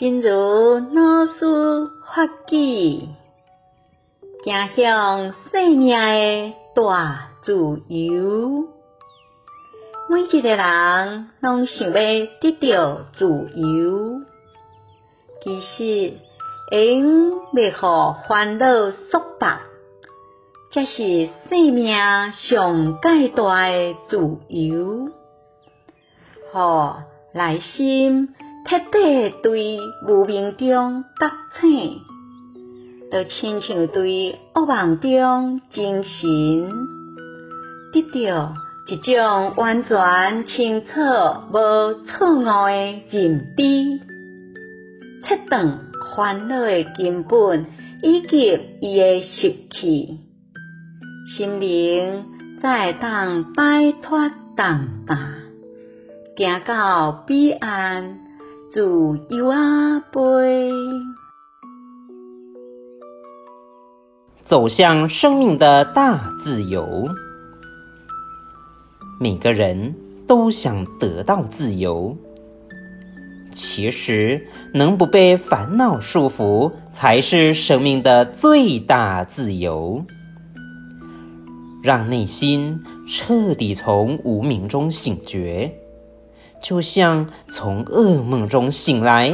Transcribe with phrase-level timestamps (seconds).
[0.00, 1.44] 真如老师
[2.06, 3.00] 法语，
[4.42, 7.52] 走向生命的大自
[7.86, 8.66] 由。
[10.08, 14.22] 每一个人拢想要得到自由，
[15.42, 16.14] 其实
[16.72, 19.58] 因未互烦恼束缚，
[20.70, 24.16] 才是生命上界大的自
[24.48, 25.10] 由。
[26.54, 26.94] 互
[27.34, 28.34] 内心
[28.66, 32.02] 彻底对无明中觉醒，
[33.10, 36.28] 就亲像对恶梦中精神，
[37.92, 38.54] 得到
[38.86, 41.00] 一种完全清楚
[41.52, 44.00] 无错误的认知，
[45.20, 47.66] 切断烦恼的根本
[48.02, 50.20] 以及伊的习气，
[51.26, 52.26] 心灵
[52.60, 55.34] 才会当摆脱重担。
[56.36, 58.20] 行到彼岸，
[58.70, 60.72] 自由仔飞。
[64.44, 67.08] 走向生命的大自由，
[69.18, 69.96] 每个人
[70.28, 72.16] 都想得到自由。
[73.52, 80.04] 其实，能不被烦恼束缚，才是生命的最大自由。
[81.82, 85.74] 让内心彻底从无明中醒觉。
[86.62, 89.32] 就像从噩梦中醒来，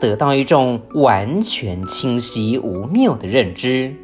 [0.00, 3.94] 得到一种完全清晰无谬的认知，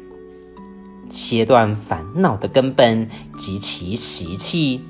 [1.09, 4.81] 切断烦恼的根本及其习气，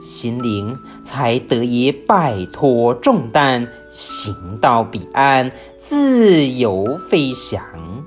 [0.00, 8.04] 心灵才得以摆脱重担，行到彼岸，自由飞翔。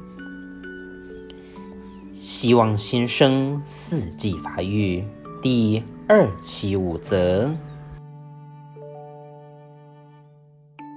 [2.16, 5.04] 希望新生四季法语
[5.42, 7.52] 第二期五则。